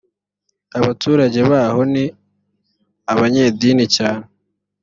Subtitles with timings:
[0.77, 2.05] abaturage baho ni
[3.11, 4.25] abanyedini cyane